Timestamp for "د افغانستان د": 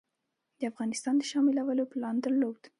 0.59-1.23